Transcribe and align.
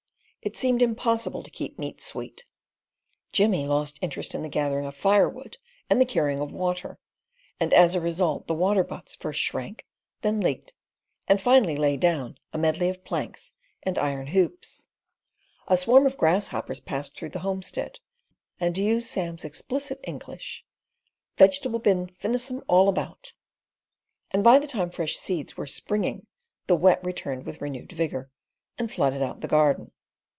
It 0.43 0.57
seemed 0.57 0.81
impossible 0.81 1.43
to 1.43 1.51
keep 1.51 1.77
meat 1.77 2.01
sweet. 2.01 2.45
Jimmy 3.31 3.67
lost 3.67 3.99
interest 4.01 4.33
in 4.33 4.41
the 4.41 4.49
gathering 4.49 4.87
of 4.87 4.95
firewood 4.95 5.59
and 5.87 6.01
the 6.01 6.05
carrying 6.05 6.39
of 6.41 6.51
water; 6.51 6.97
and 7.59 7.71
as 7.75 7.93
a 7.93 8.01
result, 8.01 8.47
the 8.47 8.55
waterbutts 8.55 9.13
first 9.13 9.39
shrank, 9.39 9.85
then 10.23 10.41
leaked, 10.41 10.73
and 11.27 11.39
finally 11.39 11.75
lay 11.77 11.95
down, 11.95 12.39
a 12.51 12.57
medley 12.57 12.89
of 12.89 13.03
planks 13.03 13.53
and 13.83 13.99
iron 13.99 14.25
hoops. 14.25 14.87
A 15.67 15.77
swarm 15.77 16.07
of 16.07 16.17
grasshoppers 16.17 16.79
passed 16.79 17.13
through 17.15 17.29
the 17.29 17.41
homestead, 17.45 17.99
and 18.59 18.73
to 18.73 18.81
use 18.81 19.07
Sam's 19.07 19.45
explicit 19.45 19.99
English: 20.05 20.65
"Vegetable 21.37 21.77
bin 21.77 22.07
finissem 22.19 22.63
all 22.67 22.89
about"; 22.89 23.33
and 24.31 24.43
by 24.43 24.57
the 24.57 24.65
time 24.65 24.89
fresh 24.89 25.15
seeds 25.17 25.55
were 25.55 25.67
springing 25.67 26.25
the 26.65 26.75
Wet 26.75 26.99
returned 27.05 27.45
with 27.45 27.61
renewed 27.61 27.91
vigour, 27.91 28.31
and 28.79 28.91
flooded 28.91 29.21
out 29.21 29.41
the 29.41 29.47
garden. 29.47 29.91